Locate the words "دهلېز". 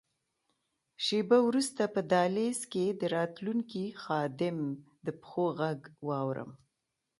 2.11-2.59